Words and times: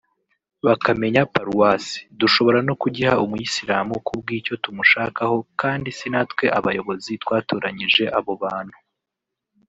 bakamenya 0.65 1.21
paruwasi…dushobora 1.33 2.59
no 2.67 2.73
kugiha 2.81 3.13
umuyisilamu 3.23 3.93
kubw’icyo 4.07 4.53
tumushakaho 4.63 5.37
kandi 5.61 5.87
si 5.97 6.07
natwe 6.13 6.45
abayobozi 6.59 7.11
twatoranyije 7.23 8.03
abo 8.17 8.33
bantu 8.43 8.77